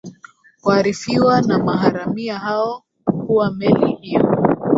[0.63, 2.83] waarifiwa na maharamia hawo
[3.25, 4.29] kuwa meli hiyo